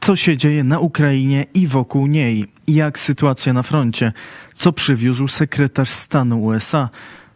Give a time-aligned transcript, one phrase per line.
[0.00, 2.44] Co się dzieje na Ukrainie i wokół niej?
[2.68, 4.12] Jak sytuacja na froncie?
[4.54, 6.88] Co przywiózł sekretarz stanu USA?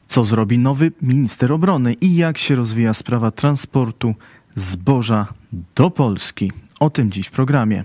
[0.06, 1.92] Co zrobi nowy minister obrony?
[1.92, 4.14] I jak się rozwija sprawa transportu
[4.54, 5.26] zboża
[5.74, 6.52] do Polski?
[6.80, 7.84] O tym dziś w programie.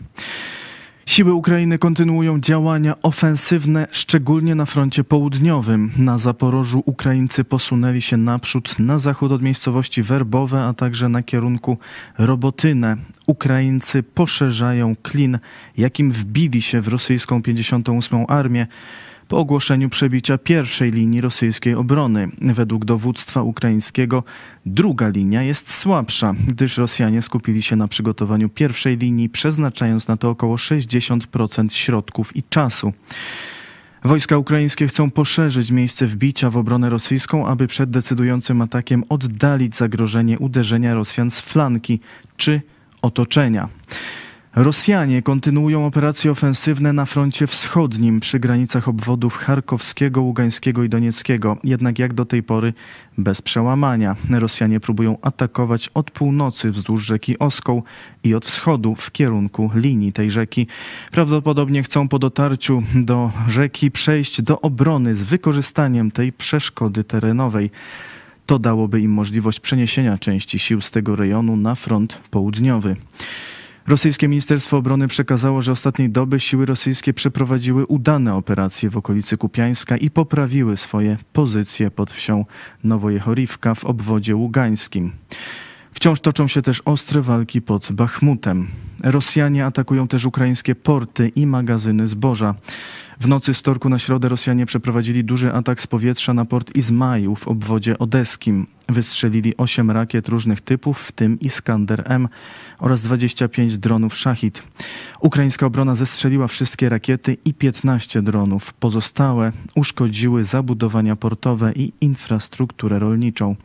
[1.10, 5.92] Siły Ukrainy kontynuują działania ofensywne, szczególnie na froncie południowym.
[5.98, 11.78] Na Zaporożu Ukraińcy posunęli się naprzód na zachód od miejscowości Werbowe, a także na kierunku
[12.18, 12.96] Robotynę.
[13.28, 15.40] Ukraińcy poszerzają klin,
[15.78, 18.26] jakim wbili się w rosyjską 58.
[18.28, 18.68] armię
[19.30, 22.28] po ogłoszeniu przebicia pierwszej linii rosyjskiej obrony.
[22.42, 24.24] Według dowództwa ukraińskiego
[24.66, 30.30] druga linia jest słabsza, gdyż Rosjanie skupili się na przygotowaniu pierwszej linii, przeznaczając na to
[30.30, 32.94] około 60% środków i czasu.
[34.04, 40.40] Wojska ukraińskie chcą poszerzyć miejsce wbicia w obronę rosyjską, aby przed decydującym atakiem oddalić zagrożenie
[40.40, 42.00] uderzenia Rosjan z flanki
[42.38, 42.62] czy
[43.02, 43.70] otoczenia.
[44.56, 52.00] Rosjanie kontynuują operacje ofensywne na froncie wschodnim przy granicach obwodów charkowskiego, ługańskiego i donieckiego, jednak
[52.00, 52.74] jak do tej pory
[53.18, 54.16] bez przełamania.
[54.30, 57.84] Rosjanie próbują atakować od północy wzdłuż rzeki Oskoł
[58.24, 60.68] i od wschodu w kierunku linii tej rzeki.
[61.12, 67.72] Prawdopodobnie chcą po dotarciu do rzeki przejść do obrony z wykorzystaniem tej przeszkody terenowej.
[68.46, 72.96] To dałoby im możliwość przeniesienia części sił z tego rejonu na front południowy.
[73.90, 79.98] Rosyjskie Ministerstwo Obrony przekazało, że ostatniej doby siły rosyjskie przeprowadziły udane operacje w okolicy Kupiańska
[79.98, 82.46] i poprawiły swoje pozycje pod wsią
[82.84, 85.12] Nowojechoriwka w obwodzie ługańskim.
[85.94, 88.68] Wciąż toczą się też ostre walki pod Bachmutem.
[89.04, 92.56] Rosjanie atakują też ukraińskie porty i magazyny zboża.
[93.20, 97.36] W nocy z wtorku na środę Rosjanie przeprowadzili duży atak z powietrza na port Izmaju
[97.36, 98.68] w obwodzie odeskim.
[98.90, 102.28] Wystrzelili 8 rakiet różnych typów, w tym Iskander M
[102.80, 104.64] oraz 25 dronów Shahid.
[105.20, 108.74] Ukraińska obrona zestrzeliła wszystkie rakiety i 15 dronów.
[108.74, 113.56] Pozostałe uszkodziły zabudowania portowe i infrastrukturę rolniczą.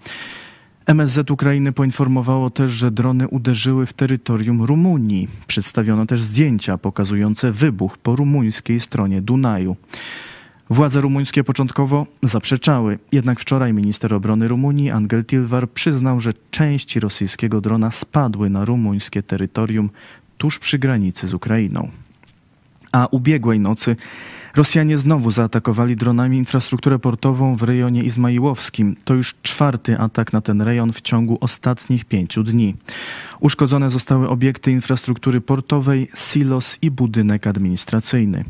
[0.87, 5.29] MSZ Ukrainy poinformowało też, że drony uderzyły w terytorium Rumunii.
[5.47, 9.77] Przedstawiono też zdjęcia pokazujące wybuch po rumuńskiej stronie Dunaju.
[10.71, 17.61] Władze rumuńskie początkowo zaprzeczały, jednak wczoraj minister obrony Rumunii Angel Tilvar przyznał, że części rosyjskiego
[17.61, 19.91] drona spadły na rumuńskie terytorium
[20.39, 21.89] tuż przy granicy z Ukrainą.
[22.93, 23.97] A ubiegłej nocy
[24.57, 28.97] Rosjanie znowu zaatakowali dronami infrastrukturę portową w rejonie izmaiłowskim.
[29.05, 32.75] To już czwarty atak na ten rejon w ciągu ostatnich pięciu dni.
[33.41, 38.45] Uszkodzone zostały obiekty infrastruktury portowej, silos i budynek administracyjny.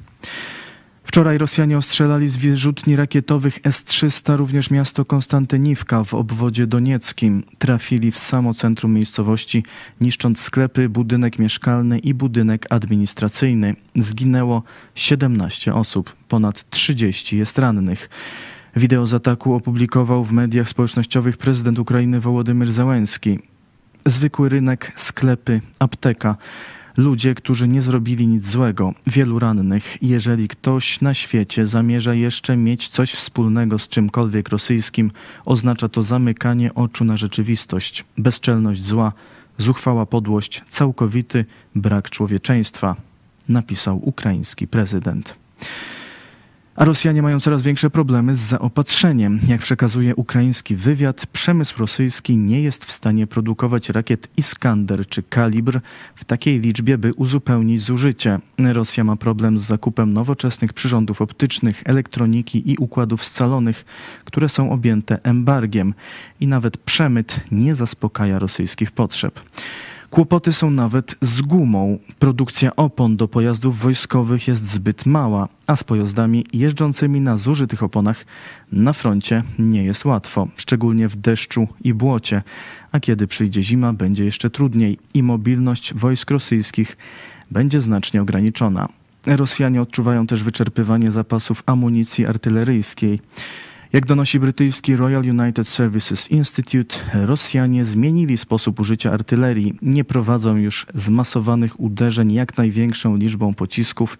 [1.04, 7.42] Wczoraj Rosjanie ostrzelali z wyrzutni rakietowych S-300 również miasto Konstantyniwka w obwodzie donieckim.
[7.59, 9.65] Trafili w samo centrum miejscowości,
[10.00, 13.75] niszcząc sklepy, budynek mieszkalny i budynek administracyjny.
[13.97, 14.62] Zginęło
[14.94, 18.10] 17 osób, ponad 30 jest rannych.
[18.76, 23.38] Wideo z ataku opublikował w mediach społecznościowych prezydent Ukrainy Wołodymyr Załęski.
[24.06, 26.36] Zwykły rynek, sklepy, apteka.
[26.97, 30.03] Ludzie, którzy nie zrobili nic złego, wielu rannych.
[30.03, 35.10] Jeżeli ktoś na świecie zamierza jeszcze mieć coś wspólnego z czymkolwiek rosyjskim,
[35.44, 39.12] oznacza to zamykanie oczu na rzeczywistość, bezczelność zła,
[39.59, 41.44] zuchwała podłość, całkowity
[41.75, 42.97] brak człowieczeństwa,
[43.49, 45.37] napisał ukraiński prezydent.
[46.76, 49.38] A Rosjanie mają coraz większe problemy z zaopatrzeniem.
[49.48, 55.80] Jak przekazuje ukraiński wywiad, przemysł rosyjski nie jest w stanie produkować rakiet Iskander czy Kalibr
[56.14, 58.38] w takiej liczbie, by uzupełnić zużycie.
[58.58, 63.84] Rosja ma problem z zakupem nowoczesnych przyrządów optycznych, elektroniki i układów scalonych,
[64.24, 65.94] które są objęte embargiem
[66.41, 69.41] i nawet przemyt nie zaspokaja rosyjskich potrzeb.
[70.14, 71.98] Kłopoty są nawet z gumą.
[72.19, 78.26] Produkcja opon do pojazdów wojskowych jest zbyt mała, a z pojazdami jeżdżącymi na zużytych oponach
[78.72, 82.42] na froncie nie jest łatwo, szczególnie w deszczu i błocie,
[82.92, 86.97] a kiedy przyjdzie zima, będzie jeszcze trudniej i mobilność wojsk rosyjskich
[87.50, 88.89] będzie znacznie ograniczona.
[89.27, 93.21] Rosjanie odczuwają też wyczerpywanie zapasów amunicji artyleryjskiej.
[93.94, 99.78] Jak donosi brytyjski Royal United Services Institute, Rosjanie zmienili sposób użycia artylerii.
[99.82, 104.18] Nie prowadzą już zmasowanych uderzeń jak największą liczbą pocisków,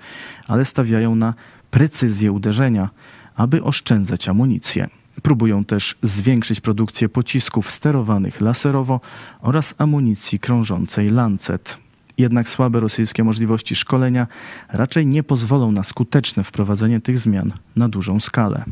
[0.49, 1.35] ale stawiają na
[1.71, 2.91] precyzję uderzenia,
[3.37, 4.89] aby oszczędzać amunicję.
[5.23, 9.01] Próbują też zwiększyć produkcję pocisków sterowanych laserowo
[9.41, 11.79] oraz amunicji krążącej Lancet.
[12.19, 14.27] Jednak słabe rosyjskie możliwości szkolenia
[14.69, 18.65] raczej nie pozwolą na skuteczne wprowadzenie tych zmian na dużą skalę.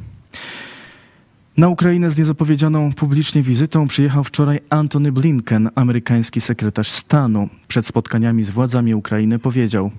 [1.57, 7.49] Na Ukrainę z niezapowiedzianą publicznie wizytą przyjechał wczoraj Antony Blinken, amerykański sekretarz stanu.
[7.69, 9.91] Przed spotkaniami z władzami Ukrainy powiedział: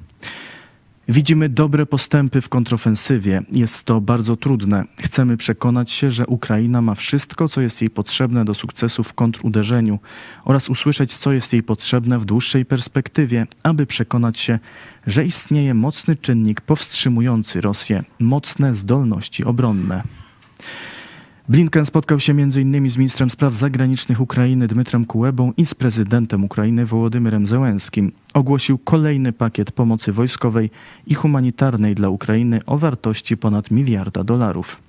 [1.08, 3.42] Widzimy dobre postępy w kontrofensywie.
[3.52, 4.84] Jest to bardzo trudne.
[4.98, 10.00] Chcemy przekonać się, że Ukraina ma wszystko, co jest jej potrzebne do sukcesu w kontruderzeniu
[10.46, 14.60] oraz usłyszeć, co jest jej potrzebne w dłuższej perspektywie, aby przekonać się,
[15.08, 20.04] że istnieje mocny czynnik powstrzymujący Rosję, mocne zdolności obronne.
[21.50, 22.90] Blinken spotkał się m.in.
[22.90, 28.12] z ministrem spraw zagranicznych Ukrainy Dmytrem Kułebą i z prezydentem Ukrainy Wołodymyrem Zełenskim.
[28.34, 30.70] Ogłosił kolejny pakiet pomocy wojskowej
[31.08, 34.82] i humanitarnej dla Ukrainy o wartości ponad miliarda dolarów.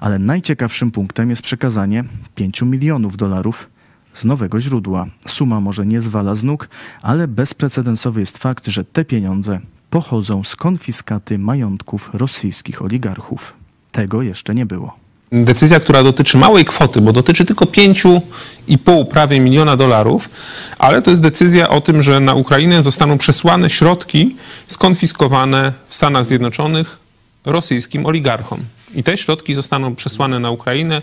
[0.00, 2.04] Ale najciekawszym punktem jest przekazanie
[2.34, 3.70] 5 milionów dolarów
[4.14, 5.06] z nowego źródła.
[5.26, 6.68] Suma może nie zwala z nóg,
[7.02, 9.60] ale bezprecedensowy jest fakt, że te pieniądze
[9.90, 13.56] pochodzą z konfiskaty majątków rosyjskich oligarchów.
[13.92, 19.76] Tego jeszcze nie było decyzja, która dotyczy małej kwoty, bo dotyczy tylko 5,5 prawie miliona
[19.76, 20.30] dolarów,
[20.78, 24.36] ale to jest decyzja o tym, że na Ukrainę zostaną przesłane środki
[24.68, 26.98] skonfiskowane w Stanach Zjednoczonych
[27.44, 28.64] rosyjskim oligarchom.
[28.94, 30.96] I te środki zostaną przesłane na Ukrainę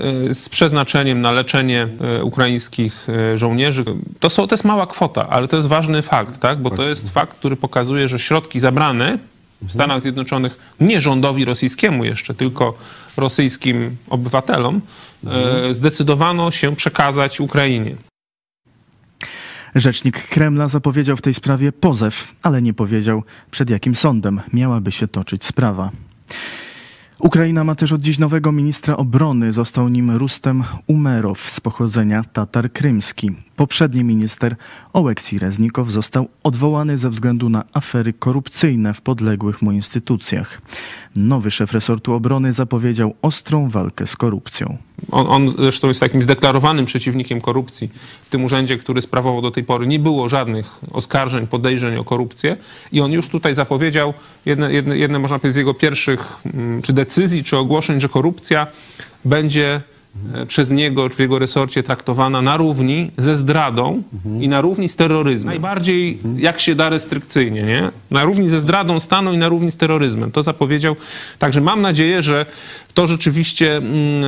[0.00, 3.84] e, z przeznaczeniem na leczenie e, ukraińskich e, żołnierzy.
[4.20, 6.62] To, są, to jest mała kwota, ale to jest ważny fakt, tak?
[6.62, 9.18] bo to jest fakt, który pokazuje, że środki zabrane
[9.62, 12.78] w Stanach Zjednoczonych nie rządowi rosyjskiemu jeszcze, tylko
[13.16, 14.80] rosyjskim obywatelom,
[15.24, 15.74] mhm.
[15.74, 17.96] zdecydowano się przekazać Ukrainie.
[19.74, 25.08] Rzecznik Kremla zapowiedział w tej sprawie pozew, ale nie powiedział, przed jakim sądem miałaby się
[25.08, 25.90] toczyć sprawa.
[27.18, 29.52] Ukraina ma też od dziś nowego ministra obrony.
[29.52, 33.30] Został nim Rustem Umerow z pochodzenia Tatar Krymski.
[33.56, 34.56] Poprzedni minister
[34.92, 40.60] Oleksij Reznikow został odwołany ze względu na afery korupcyjne w podległych mu instytucjach.
[41.16, 44.78] Nowy szef resortu obrony zapowiedział ostrą walkę z korupcją.
[45.10, 47.90] On, on, zresztą jest takim zdeklarowanym przeciwnikiem korupcji.
[48.22, 52.56] W tym urzędzie, który sprawował do tej pory, nie było żadnych oskarżeń, podejrzeń o korupcję.
[52.92, 54.14] I on już tutaj zapowiedział
[54.46, 58.66] jedne, jedne, jedne można powiedzieć, z jego pierwszych mm, czy decyzji, czy ogłoszeń, że korupcja
[59.24, 59.80] będzie
[60.46, 64.42] przez niego w jego resorcie traktowana na równi ze zdradą mhm.
[64.42, 65.52] i na równi z terroryzmem.
[65.52, 67.90] Najbardziej jak się da restrykcyjnie, nie?
[68.10, 70.32] Na równi ze zdradą stanu i na równi z terroryzmem.
[70.32, 70.96] To zapowiedział.
[71.38, 72.46] Także mam nadzieję, że
[72.94, 74.24] to rzeczywiście mm,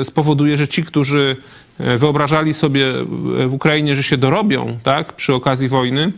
[0.00, 1.36] e, spowoduje, że ci, którzy
[1.78, 2.86] e, wyobrażali sobie
[3.46, 6.12] w Ukrainie, że się dorobią, tak, przy okazji wojny,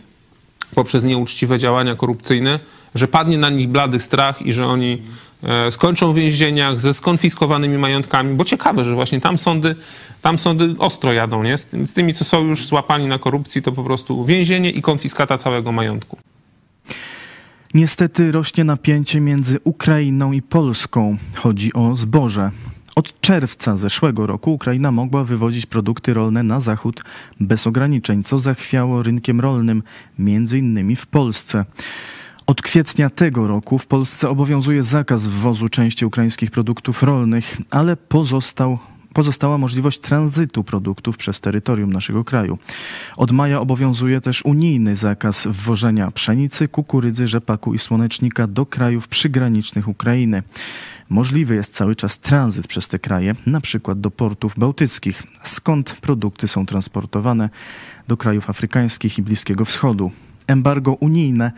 [0.75, 2.59] poprzez nieuczciwe działania korupcyjne,
[2.95, 5.01] że padnie na nich blady strach i że oni
[5.43, 9.75] e, skończą w więzieniach ze skonfiskowanymi majątkami, bo ciekawe, że właśnie tam sądy,
[10.21, 11.57] tam sądy ostro jadą, nie?
[11.57, 15.71] Z tymi, co są już złapani na korupcji, to po prostu więzienie i konfiskata całego
[15.71, 16.17] majątku.
[17.73, 21.17] Niestety rośnie napięcie między Ukrainą i Polską.
[21.35, 22.51] Chodzi o zboże.
[22.95, 27.03] Od czerwca zeszłego roku Ukraina mogła wywozić produkty rolne na zachód
[27.39, 29.83] bez ograniczeń, co zachwiało rynkiem rolnym,
[30.19, 31.65] między innymi w Polsce.
[32.47, 38.79] Od kwietnia tego roku w Polsce obowiązuje zakaz wwozu części ukraińskich produktów rolnych, ale pozostał
[39.13, 42.57] pozostała możliwość tranzytu produktów przez terytorium naszego kraju.
[43.17, 49.87] Od maja obowiązuje też unijny zakaz wwożenia pszenicy, kukurydzy, rzepaku i słonecznika do krajów przygranicznych
[49.87, 50.41] Ukrainy.
[51.09, 56.47] Możliwy jest cały czas tranzyt przez te kraje, na przykład do portów bałtyckich, skąd produkty
[56.47, 57.49] są transportowane
[58.07, 60.11] do krajów afrykańskich i Bliskiego Wschodu.
[60.47, 61.51] Embargo unijne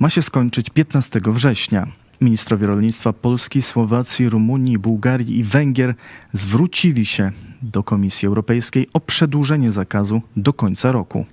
[0.00, 1.86] ma się skończyć 15 września.
[2.20, 5.94] Ministrowie rolnictwa Polski, Słowacji, Rumunii, Bułgarii i Węgier
[6.32, 7.30] zwrócili się
[7.62, 11.26] do Komisji Europejskiej o przedłużenie zakazu do końca roku.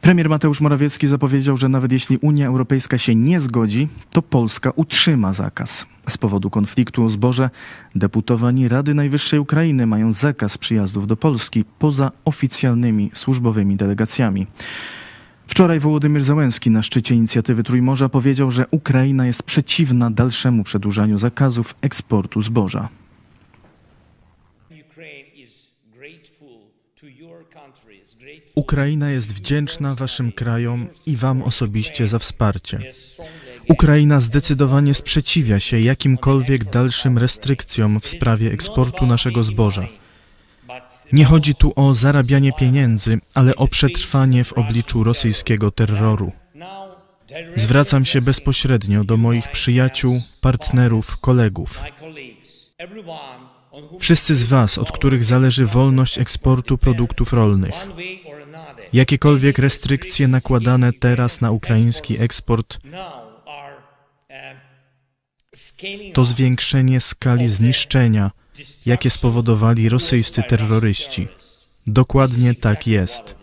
[0.00, 5.32] Premier Mateusz Morawiecki zapowiedział, że nawet jeśli Unia Europejska się nie zgodzi, to Polska utrzyma
[5.32, 5.86] zakaz.
[6.08, 7.50] Z powodu konfliktu o zboże
[7.94, 14.46] deputowani Rady Najwyższej Ukrainy mają zakaz przyjazdów do Polski poza oficjalnymi służbowymi delegacjami.
[15.50, 21.74] Wczoraj Wołodymyr Załęski na szczycie inicjatywy Trójmorza powiedział, że Ukraina jest przeciwna dalszemu przedłużaniu zakazów
[21.82, 22.88] eksportu zboża.
[28.54, 32.92] Ukraina jest wdzięczna Waszym krajom i Wam osobiście za wsparcie.
[33.68, 39.88] Ukraina zdecydowanie sprzeciwia się jakimkolwiek dalszym restrykcjom w sprawie eksportu naszego zboża.
[41.12, 46.32] Nie chodzi tu o zarabianie pieniędzy, ale o przetrwanie w obliczu rosyjskiego terroru.
[47.56, 51.80] Zwracam się bezpośrednio do moich przyjaciół, partnerów, kolegów.
[54.00, 57.74] Wszyscy z Was, od których zależy wolność eksportu produktów rolnych.
[58.92, 62.78] Jakiekolwiek restrykcje nakładane teraz na ukraiński eksport
[66.14, 68.30] to zwiększenie skali zniszczenia
[68.86, 71.28] jakie spowodowali rosyjscy terroryści.
[71.86, 73.34] Dokładnie tak jest.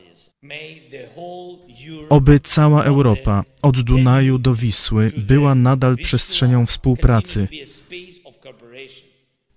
[2.10, 7.48] Oby cała Europa, od Dunaju do Wisły, była nadal przestrzenią współpracy,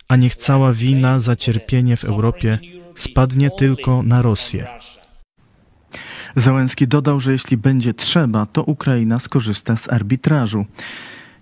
[0.09, 2.59] a niech cała wina za cierpienie w Europie
[2.97, 4.69] spadnie tylko na Rosję.
[6.37, 10.67] Załęski dodał, że jeśli będzie trzeba, to Ukraina skorzysta z arbitrażu.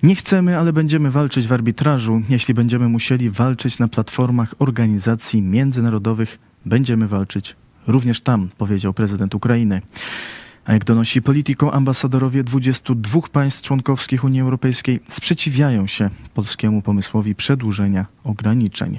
[0.03, 2.23] Nie chcemy, ale będziemy walczyć w arbitrażu.
[2.29, 9.81] Jeśli będziemy musieli walczyć na platformach organizacji międzynarodowych, będziemy walczyć również tam, powiedział prezydent Ukrainy.
[10.65, 18.07] A jak donosi Politico, ambasadorowie 22 państw członkowskich Unii Europejskiej sprzeciwiają się polskiemu pomysłowi przedłużenia
[18.25, 18.99] ograniczeń.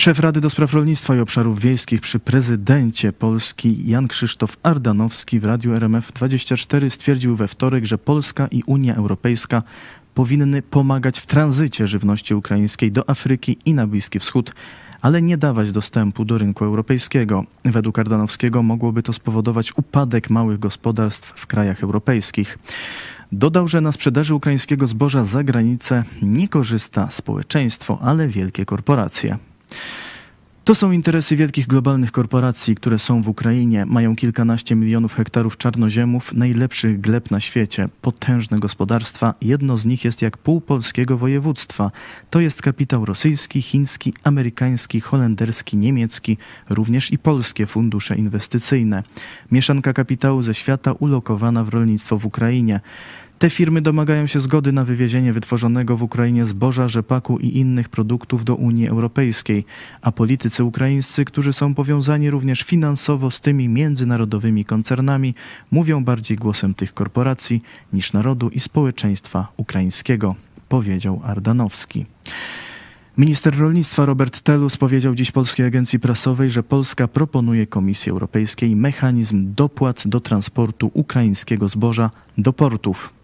[0.00, 5.44] Szef Rady do Spraw Rolnictwa i Obszarów Wiejskich przy prezydencie Polski Jan Krzysztof Ardanowski w
[5.44, 9.62] Radiu RMF24 stwierdził we wtorek, że Polska i Unia Europejska
[10.14, 14.54] powinny pomagać w tranzycie żywności ukraińskiej do Afryki i na Bliski Wschód,
[15.00, 17.44] ale nie dawać dostępu do rynku europejskiego.
[17.64, 22.58] Według Ardanowskiego mogłoby to spowodować upadek małych gospodarstw w krajach europejskich.
[23.32, 29.49] Dodał, że na sprzedaży ukraińskiego zboża za granicę nie korzysta społeczeństwo, ale wielkie korporacje.
[30.64, 36.34] To są interesy wielkich globalnych korporacji, które są w Ukrainie, mają kilkanaście milionów hektarów czarnoziemów,
[36.34, 39.34] najlepszych gleb na świecie, potężne gospodarstwa.
[39.40, 41.90] Jedno z nich jest jak pół polskiego województwa.
[42.30, 49.02] To jest kapitał rosyjski, chiński, amerykański, holenderski, niemiecki, również i polskie fundusze inwestycyjne.
[49.50, 52.80] Mieszanka kapitału ze świata ulokowana w rolnictwo w Ukrainie.
[53.40, 58.44] Te firmy domagają się zgody na wywiezienie wytworzonego w Ukrainie zboża, rzepaku i innych produktów
[58.44, 59.64] do Unii Europejskiej,
[60.02, 65.34] a politycy ukraińscy, którzy są powiązani również finansowo z tymi międzynarodowymi koncernami,
[65.70, 70.34] mówią bardziej głosem tych korporacji niż narodu i społeczeństwa ukraińskiego,
[70.68, 72.06] powiedział Ardanowski.
[73.18, 79.54] Minister rolnictwa Robert Telus powiedział dziś Polskiej Agencji Prasowej, że Polska proponuje Komisji Europejskiej mechanizm
[79.54, 83.19] dopłat do transportu ukraińskiego zboża do portów.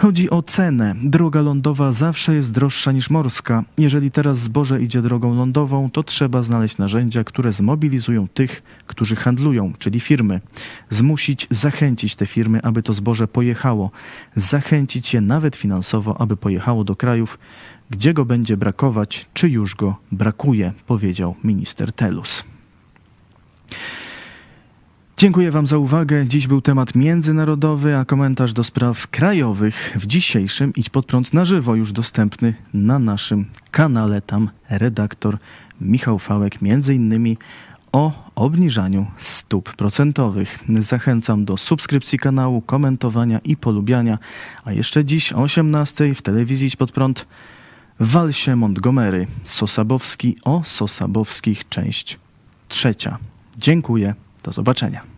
[0.00, 0.94] Chodzi o cenę.
[1.02, 3.64] Droga lądowa zawsze jest droższa niż morska.
[3.78, 9.72] Jeżeli teraz zboże idzie drogą lądową, to trzeba znaleźć narzędzia, które zmobilizują tych, którzy handlują,
[9.78, 10.40] czyli firmy.
[10.90, 13.90] Zmusić, zachęcić te firmy, aby to zboże pojechało.
[14.36, 17.38] Zachęcić je nawet finansowo, aby pojechało do krajów,
[17.90, 22.44] gdzie go będzie brakować, czy już go brakuje, powiedział minister Telus.
[25.20, 26.26] Dziękuję Wam za uwagę.
[26.26, 31.44] Dziś był temat międzynarodowy, a komentarz do spraw krajowych w dzisiejszym Idź Pod Prąd na
[31.44, 34.22] żywo już dostępny na naszym kanale.
[34.22, 35.38] Tam redaktor
[35.80, 37.38] Michał Fałek między innymi
[37.92, 40.64] o obniżaniu stóp procentowych.
[40.78, 44.18] Zachęcam do subskrypcji kanału, komentowania i polubiania.
[44.64, 47.26] A jeszcze dziś o 18 w telewizji Idź Pod Prąd
[48.00, 52.18] Walsie Montgomery, Sosabowski o Sosabowskich, część
[52.68, 53.18] trzecia.
[53.58, 55.09] Dziękuję, do zobaczenia.